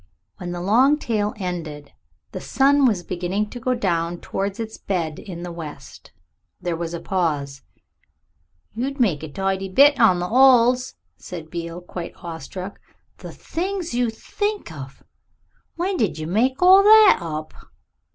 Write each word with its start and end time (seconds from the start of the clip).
When 0.37 0.51
the 0.51 0.61
long 0.61 0.97
tale 0.97 1.35
ended, 1.37 1.91
the 2.31 2.41
sun 2.41 2.87
was 2.87 3.03
beginning 3.03 3.51
to 3.51 3.59
go 3.59 3.75
down 3.75 4.19
towards 4.19 4.59
its 4.59 4.75
bed 4.79 5.19
in 5.19 5.43
the 5.43 5.51
west. 5.51 6.11
There 6.59 6.75
was 6.75 6.95
a 6.95 6.99
pause. 6.99 7.61
"You'd 8.73 8.99
make 8.99 9.21
a 9.21 9.29
tidy 9.31 9.69
bit 9.69 9.99
on 9.99 10.17
the 10.17 10.25
'alls," 10.27 10.95
said 11.17 11.51
Beale, 11.51 11.81
quite 11.81 12.15
awestruck. 12.15 12.79
"The 13.19 13.31
things 13.31 13.93
you 13.93 14.09
think 14.09 14.71
of! 14.71 15.03
When 15.75 15.97
did 15.97 16.17
you 16.17 16.25
make 16.25 16.63
all 16.63 16.81
that 16.81 17.19
up?" 17.21 17.53